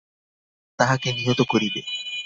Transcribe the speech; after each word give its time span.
তাঁহাকে 0.79 1.09
নিহত 1.13 1.39
করিবে। 1.43 1.81